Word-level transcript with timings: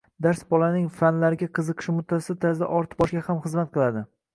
dars 0.27 0.39
bolaning 0.53 0.87
fanlarga 1.01 1.49
qiziqishi 1.59 1.95
muttasil 2.01 2.41
tarzda 2.47 2.75
ortib 2.83 3.05
borishiga 3.05 3.33
ham 3.33 3.49
xizmat 3.49 3.77
qiladi. 3.79 4.09